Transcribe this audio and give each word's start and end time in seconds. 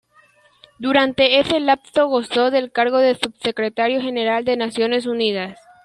Durante 0.79 1.37
ese 1.39 1.59
lapso 1.59 2.07
gozó 2.07 2.49
del 2.49 2.71
cargo 2.71 2.97
de 2.97 3.13
Subsecretario 3.13 4.01
General 4.01 4.43
de 4.43 4.57
Naciones 4.57 5.05
Unidas. 5.05 5.59